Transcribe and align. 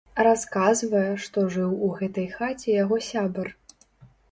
Расказвае, 0.27 1.09
што 1.25 1.43
жыў 1.57 1.77
у 1.89 1.91
гэтай 2.01 2.27
хаце 2.39 2.69
яго 2.83 2.95
сябар. 3.11 3.47